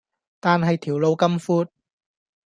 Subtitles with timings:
[0.39, 1.67] 但係條路咁闊